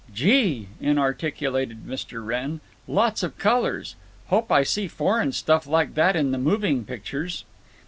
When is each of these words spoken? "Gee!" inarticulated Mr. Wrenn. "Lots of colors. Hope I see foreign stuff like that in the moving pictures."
"Gee!" 0.11 0.67
inarticulated 0.79 1.85
Mr. 1.85 2.25
Wrenn. 2.25 2.59
"Lots 2.87 3.21
of 3.21 3.37
colors. 3.37 3.95
Hope 4.29 4.51
I 4.51 4.63
see 4.63 4.87
foreign 4.87 5.31
stuff 5.31 5.67
like 5.67 5.93
that 5.93 6.15
in 6.15 6.31
the 6.31 6.39
moving 6.39 6.85
pictures." 6.85 7.45